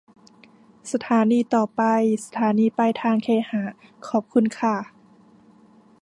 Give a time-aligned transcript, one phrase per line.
[0.91, 1.81] สถานีต่อไป
[2.25, 3.63] สถานีปลายทางเคหะ
[4.07, 4.75] ขอบคุณค่ะ